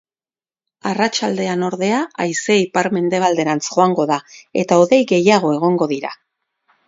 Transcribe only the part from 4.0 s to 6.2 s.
da eta hodei gehiago egongo dira.